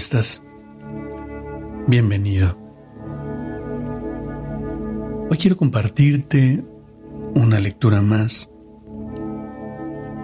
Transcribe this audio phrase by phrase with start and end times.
[0.00, 0.42] Estás?
[1.86, 2.56] Bienvenido.
[5.30, 6.64] Hoy quiero compartirte
[7.34, 8.50] una lectura más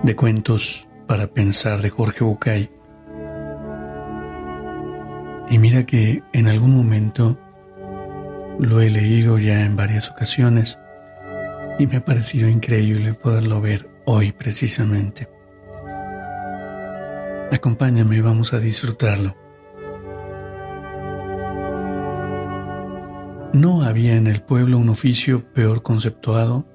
[0.03, 2.71] de cuentos para pensar de Jorge Bucay.
[5.51, 7.39] Y mira que en algún momento
[8.59, 10.79] lo he leído ya en varias ocasiones
[11.79, 15.29] y me ha parecido increíble poderlo ver hoy precisamente.
[17.53, 19.46] Acompáñame, vamos a disfrutarlo.
[23.53, 26.67] No había en el pueblo un oficio peor conceptuado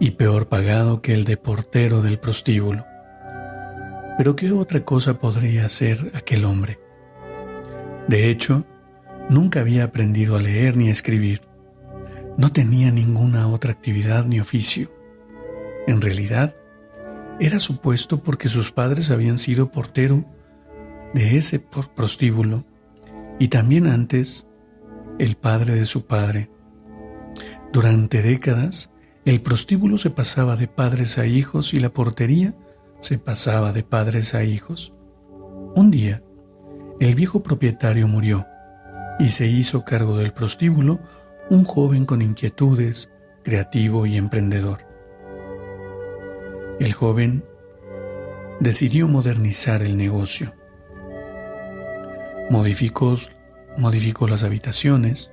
[0.00, 2.84] y peor pagado que el de portero del prostíbulo.
[4.18, 6.80] Pero ¿qué otra cosa podría hacer aquel hombre?
[8.08, 8.66] De hecho,
[9.30, 11.42] nunca había aprendido a leer ni a escribir.
[12.36, 14.90] No tenía ninguna otra actividad ni oficio.
[15.86, 16.56] En realidad,
[17.38, 20.24] era supuesto porque sus padres habían sido portero
[21.14, 21.60] de ese
[21.94, 22.64] prostíbulo
[23.38, 24.46] y también antes
[25.18, 26.50] el padre de su padre.
[27.72, 28.90] Durante décadas,
[29.24, 32.54] el prostíbulo se pasaba de padres a hijos y la portería
[33.00, 34.92] se pasaba de padres a hijos.
[35.74, 36.22] Un día,
[37.00, 38.46] el viejo propietario murió
[39.18, 41.00] y se hizo cargo del prostíbulo
[41.50, 43.10] un joven con inquietudes,
[43.42, 44.86] creativo y emprendedor.
[46.80, 47.44] El joven
[48.60, 50.54] decidió modernizar el negocio.
[52.50, 53.16] Modificó
[53.78, 55.30] modificó las habitaciones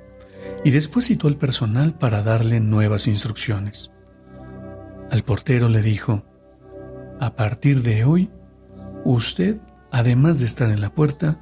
[0.64, 3.92] y después citó al personal para darle nuevas instrucciones.
[5.12, 6.24] Al portero le dijo,
[7.20, 8.30] a partir de hoy,
[9.04, 9.58] usted,
[9.92, 11.40] además de estar en la puerta,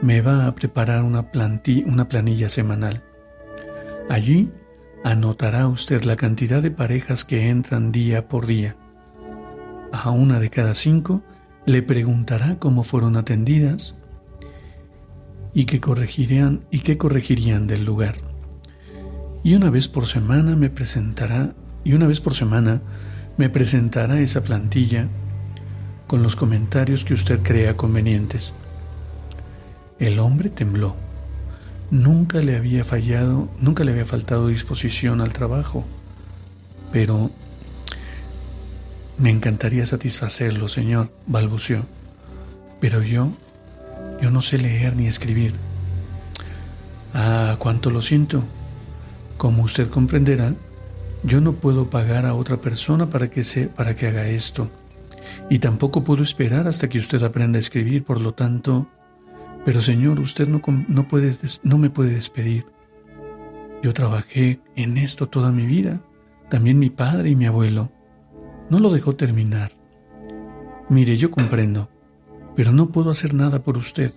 [0.00, 1.30] me va a preparar una,
[1.86, 3.02] una planilla semanal.
[4.08, 4.50] Allí
[5.04, 8.76] anotará usted la cantidad de parejas que entran día por día.
[9.92, 11.22] A una de cada cinco
[11.66, 13.96] le preguntará cómo fueron atendidas
[15.54, 18.16] y que corregirían y que corregirían del lugar.
[19.42, 21.54] Y una vez por semana me presentará
[21.84, 22.82] y una vez por semana
[23.36, 25.08] me presentará esa plantilla
[26.06, 28.54] con los comentarios que usted crea convenientes.
[29.98, 30.96] El hombre tembló.
[31.90, 35.84] Nunca le había fallado, nunca le había faltado disposición al trabajo,
[36.92, 37.30] pero
[39.16, 41.86] me encantaría satisfacerlo, señor, balbuceó.
[42.80, 43.32] Pero yo
[44.20, 45.54] yo no sé leer ni escribir.
[47.14, 48.44] Ah, cuánto lo siento.
[49.36, 50.54] Como usted comprenderá,
[51.22, 54.70] yo no puedo pagar a otra persona para que, se, para que haga esto.
[55.48, 58.88] Y tampoco puedo esperar hasta que usted aprenda a escribir, por lo tanto...
[59.64, 62.64] Pero señor, usted no, no, puede, no me puede despedir.
[63.82, 66.00] Yo trabajé en esto toda mi vida,
[66.48, 67.92] también mi padre y mi abuelo.
[68.70, 69.72] No lo dejó terminar.
[70.88, 71.90] Mire, yo comprendo
[72.58, 74.12] pero no puedo hacer nada por usted.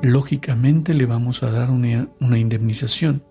[0.00, 3.22] Lógicamente le vamos a dar una, indemnización.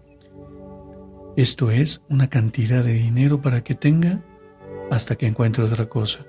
[1.36, 4.24] Esto es una cantidad de dinero para que tenga
[4.92, 6.28] hasta que encuentre otra cosa.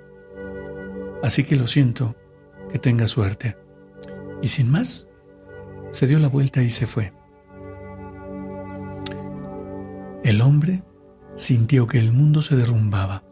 [1.22, 2.16] Así que lo siento,
[2.72, 3.58] que tenga suerte.
[4.40, 5.06] Y sin más,
[5.90, 7.12] se dio la vuelta y se fue.
[10.24, 10.82] El hombre
[11.34, 13.24] sintió que el mundo se derrumbaba.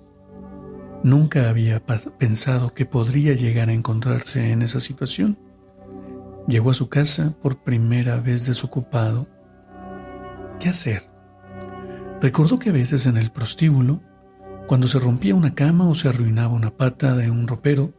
[1.08, 1.82] Nunca había
[2.18, 5.38] pensado que podría llegar a encontrarse en esa situación.
[6.46, 9.26] Llegó a su casa por primera vez desocupado.
[10.60, 11.08] ¿Qué hacer?
[12.20, 14.02] Recordó que a veces en el prostíbulo,
[14.66, 17.94] cuando se rompía una cama o se arruinaba una pata de un ropero,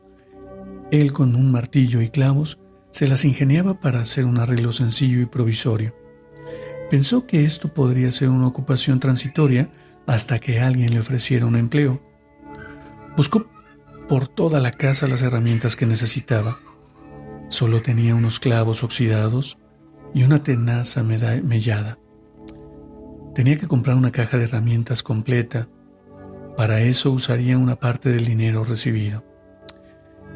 [0.92, 2.60] él con un martillo y clavos
[2.92, 5.96] se las ingeniaba para hacer un arreglo sencillo y provisorio.
[6.92, 9.72] Pensó que esto podría ser una ocupación transitoria
[10.06, 12.08] hasta que alguien le ofreciera un empleo
[13.20, 13.46] Buscó
[14.08, 16.62] por toda la casa las herramientas que necesitaba.
[17.50, 19.58] Solo tenía unos clavos oxidados
[20.14, 22.00] y una tenaza mellada.
[23.36, 25.68] Tenía que comprar una caja de herramientas completa.
[26.56, 29.26] Para eso usaría una parte del dinero recibido.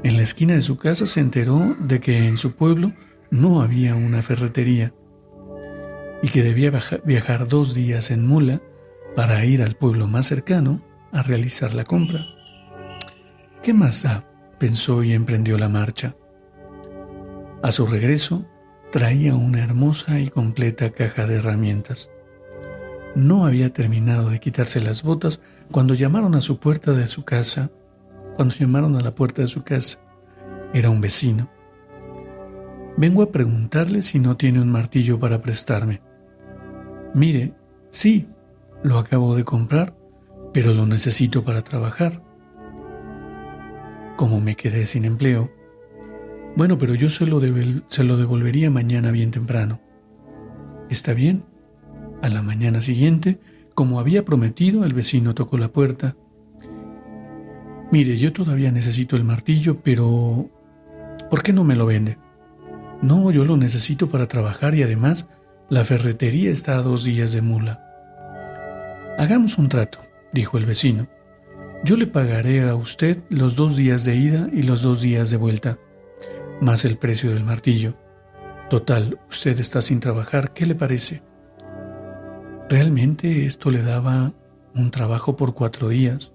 [0.04, 2.92] En la esquina de su casa se enteró de que en su pueblo
[3.32, 4.94] no había una ferretería
[6.22, 6.70] y que debía
[7.06, 8.62] viajar dos días en mula
[9.16, 10.84] para ir al pueblo más cercano
[11.14, 12.26] a realizar la compra.
[13.64, 14.26] ¿Qué más da?
[14.60, 16.18] pensó y emprendió la marcha.
[17.64, 18.46] A su regreso,
[18.92, 22.12] traía una hermosa y completa caja de herramientas.
[23.16, 25.40] No había terminado de quitarse las botas
[25.72, 27.72] cuando llamaron a su puerta de su casa.
[28.36, 29.98] Cuando llamaron a la puerta de su casa,
[30.74, 31.50] era un vecino.
[32.98, 36.02] Vengo a preguntarle si no tiene un martillo para prestarme.
[37.14, 37.54] Mire,
[37.92, 38.28] sí,
[38.84, 39.96] lo acabo de comprar,
[40.52, 42.22] pero lo necesito para trabajar.
[44.16, 45.52] Como me quedé sin empleo,
[46.56, 47.42] bueno, pero yo se lo,
[47.88, 49.82] se lo devolvería mañana bien temprano.
[50.90, 51.46] Está bien.
[52.22, 53.40] A la mañana siguiente,
[53.74, 56.16] como había prometido, el vecino tocó la puerta.
[57.92, 60.50] Mire, yo todavía necesito el martillo, pero
[61.30, 62.18] ¿por qué no me lo vende?
[63.02, 65.30] No, yo lo necesito para trabajar y además
[65.70, 67.84] la ferretería está a dos días de mula.
[69.18, 70.00] Hagamos un trato,
[70.34, 71.08] dijo el vecino.
[71.86, 75.36] Yo le pagaré a usted los dos días de ida y los dos días de
[75.36, 75.78] vuelta,
[76.62, 77.98] más el precio del martillo.
[78.70, 81.22] Total, usted está sin trabajar, ¿qué le parece?
[82.70, 84.32] Realmente esto le daba
[84.74, 86.32] un trabajo por cuatro días.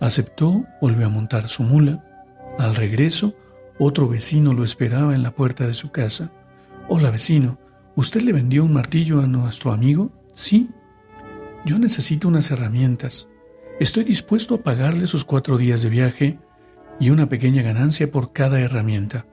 [0.00, 2.02] Aceptó, volvió a montar su mula.
[2.58, 3.34] Al regreso,
[3.78, 6.32] otro vecino lo esperaba en la puerta de su casa.
[6.88, 7.58] Hola vecino,
[7.94, 10.10] ¿usted le vendió un martillo a nuestro amigo?
[10.32, 10.70] Sí.
[11.66, 13.28] Yo necesito unas herramientas.
[13.78, 16.38] Estoy dispuesto a pagarle sus cuatro días de viaje
[16.98, 19.26] y una pequeña ganancia por cada herramienta.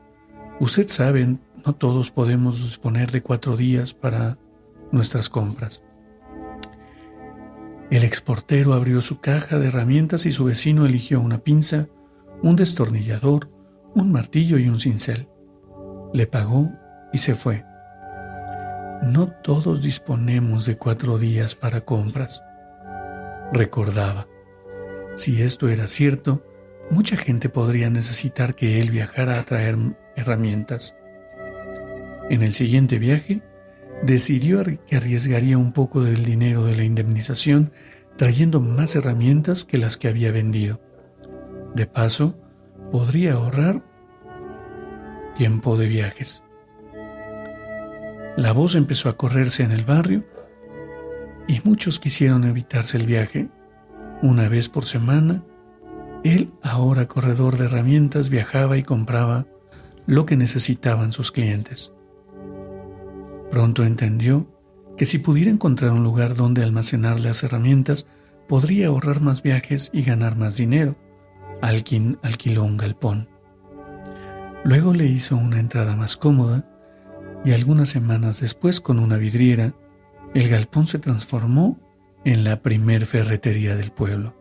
[0.59, 4.37] Usted sabe, no todos podemos disponer de cuatro días para
[4.91, 5.85] nuestras compras.
[7.89, 11.87] El exportero abrió su caja de herramientas y su vecino eligió una pinza,
[12.41, 13.49] un destornillador,
[13.95, 15.29] un martillo y un cincel.
[16.13, 16.69] Le pagó
[17.13, 17.63] y se fue.
[19.03, 22.43] No todos disponemos de cuatro días para compras.
[23.53, 24.27] Recordaba,
[25.15, 26.45] si esto era cierto,
[26.89, 29.77] mucha gente podría necesitar que él viajara a traer
[30.15, 30.95] herramientas.
[32.29, 33.41] En el siguiente viaje,
[34.03, 37.71] decidió que arriesgaría un poco del dinero de la indemnización
[38.17, 40.81] trayendo más herramientas que las que había vendido.
[41.75, 42.37] De paso,
[42.91, 43.83] podría ahorrar
[45.35, 46.43] tiempo de viajes.
[48.37, 50.25] La voz empezó a correrse en el barrio
[51.47, 53.49] y muchos quisieron evitarse el viaje.
[54.23, 55.43] Una vez por semana,
[56.23, 59.47] él, ahora corredor de herramientas, viajaba y compraba
[60.07, 61.91] lo que necesitaban sus clientes.
[63.51, 64.47] Pronto entendió
[64.95, 68.07] que si pudiera encontrar un lugar donde almacenar las herramientas,
[68.47, 70.95] podría ahorrar más viajes y ganar más dinero.
[71.61, 73.27] Alquin alquiló un galpón.
[74.63, 76.65] Luego le hizo una entrada más cómoda
[77.43, 79.73] y algunas semanas después, con una vidriera,
[80.33, 81.77] el galpón se transformó
[82.25, 84.35] en la primer ferretería del pueblo.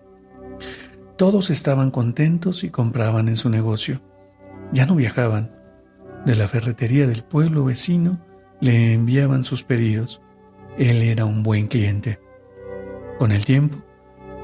[1.17, 4.00] Todos estaban contentos y compraban en su negocio.
[4.73, 5.52] Ya no viajaban.
[6.25, 8.20] De la ferretería del pueblo vecino
[8.61, 10.20] le enviaban sus pedidos.
[10.79, 12.19] Él era un buen cliente.
[13.19, 13.79] Con el tiempo,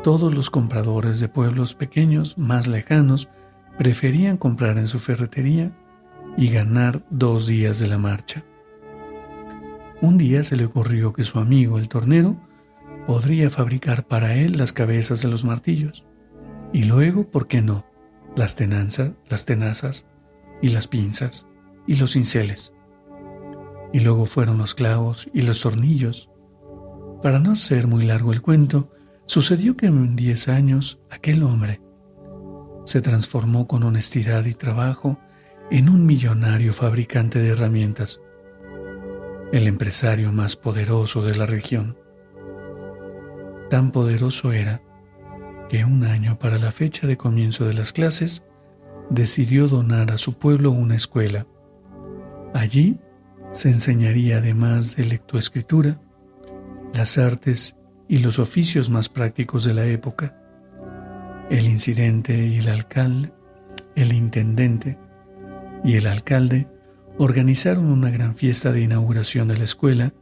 [0.02, 3.28] todos los compradores de pueblos pequeños más lejanos
[3.76, 5.72] preferían comprar en su ferretería
[6.36, 8.44] y ganar dos días de la marcha.
[10.00, 12.36] Un día se le ocurrió que su amigo el tornero
[13.08, 16.04] podría fabricar para él las cabezas de los martillos
[16.74, 17.86] y luego, ¿por qué no?,
[18.36, 20.06] las tenazas, las tenazas
[20.60, 21.46] y las pinzas
[21.86, 22.74] y los cinceles.
[23.94, 26.28] Y luego fueron los clavos y los tornillos.
[27.22, 28.92] Para no hacer muy largo el cuento,
[29.24, 31.80] sucedió que en diez años aquel hombre
[32.84, 35.18] se transformó con honestidad y trabajo
[35.70, 38.20] en un millonario fabricante de herramientas,
[39.50, 41.96] el empresario más poderoso de la región.
[43.70, 44.80] Tan poderoso era
[45.68, 48.44] que un año para la fecha de comienzo de las clases
[49.10, 51.46] decidió donar a su pueblo una escuela.
[52.54, 52.98] Allí
[53.52, 56.00] se enseñaría además de lectoescritura,
[56.94, 57.76] las artes
[58.08, 60.34] y los oficios más prácticos de la época
[61.50, 63.32] el incidente y el alcalde,
[63.94, 64.98] el intendente
[65.82, 66.68] y el alcalde
[67.16, 70.12] organizaron una gran fiesta de inauguración de la escuela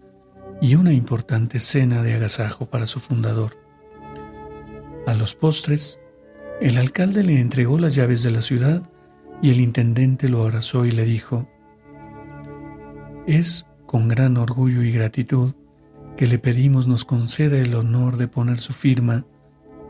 [0.61, 3.57] y una importante cena de agasajo para su fundador.
[5.07, 6.01] A los postres,
[6.61, 8.83] el alcalde le entregó las llaves de la ciudad
[9.43, 11.49] y el intendente lo abrazó y le dijo,
[13.27, 15.53] es con gran orgullo y gratitud
[16.17, 19.27] que le pedimos nos conceda el honor de poner su firma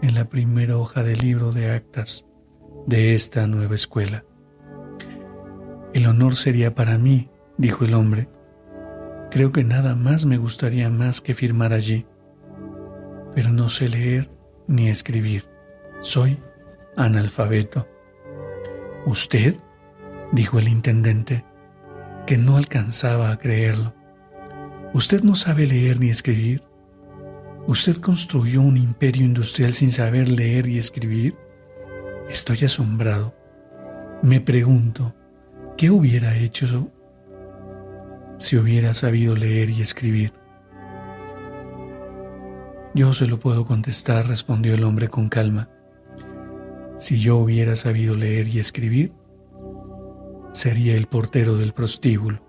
[0.03, 2.27] en la primera hoja del libro de actas
[2.87, 4.25] de esta nueva escuela.
[5.95, 8.29] El honor sería para mí, dijo el hombre.
[9.37, 12.07] Creo que nada más me gustaría más que firmar allí,
[13.35, 14.31] pero no sé leer
[14.67, 15.45] ni escribir.
[16.01, 16.39] Soy
[16.97, 17.87] analfabeto.
[19.05, 19.57] ¿Usted?
[20.33, 21.45] dijo el intendente,
[22.27, 23.95] que no alcanzaba a creerlo.
[24.95, 26.63] ¿Usted no sabe leer ni escribir?
[27.67, 31.37] ¿Usted construyó un imperio industrial sin saber leer y escribir?
[32.31, 33.37] Estoy asombrado.
[34.23, 35.15] Me pregunto,
[35.77, 36.91] ¿qué hubiera hecho
[38.39, 40.33] si hubiera sabido leer y escribir?
[42.95, 45.69] Yo se lo puedo contestar, respondió el hombre con calma.
[46.99, 49.13] Si yo hubiera sabido leer y escribir,
[50.51, 52.41] sería el portero del prostíbulo.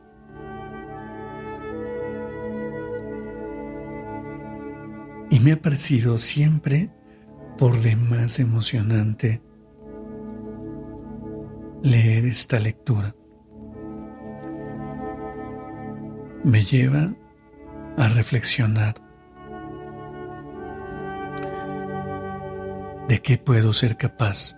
[5.30, 6.90] Y me ha parecido siempre
[7.58, 9.42] por demás emocionante
[11.84, 13.14] leer esta lectura.
[16.48, 17.14] Me lleva
[17.98, 18.96] a reflexionar
[23.10, 24.58] de qué puedo ser capaz.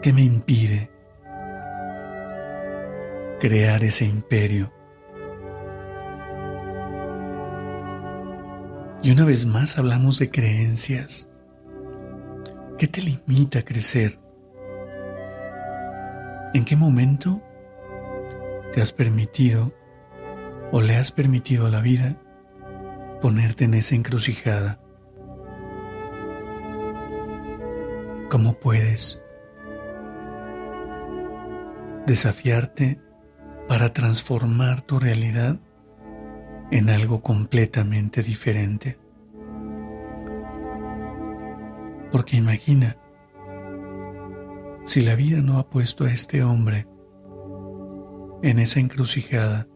[0.00, 0.90] ¿Qué me impide
[3.40, 4.72] crear ese imperio?
[9.02, 11.28] Y una vez más hablamos de creencias.
[12.78, 14.18] ¿Qué te limita a crecer?
[16.56, 17.42] ¿En qué momento
[18.72, 19.74] te has permitido
[20.72, 22.16] o le has permitido a la vida
[23.20, 24.80] ponerte en esa encrucijada?
[28.30, 29.22] ¿Cómo puedes
[32.06, 33.02] desafiarte
[33.68, 35.60] para transformar tu realidad
[36.70, 38.98] en algo completamente diferente?
[42.10, 42.96] Porque imagina,
[44.86, 46.86] si la vida no ha puesto a este hombre
[48.42, 49.66] en esa encrucijada,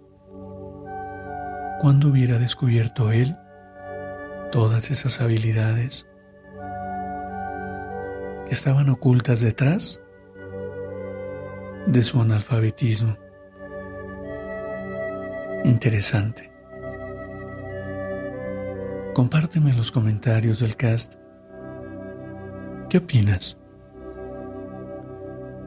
[1.81, 3.37] ¿cuándo hubiera descubierto él
[4.53, 6.09] todas esas habilidades
[8.47, 10.01] que estaban ocultas detrás
[11.87, 13.17] de su analfabetismo?
[15.65, 16.53] Interesante.
[19.13, 21.15] Compárteme en los comentarios del cast
[22.89, 23.60] ¿Qué opinas?